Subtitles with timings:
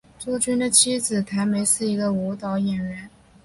[0.17, 3.07] 朱军的妻子谭梅是一个舞蹈演员。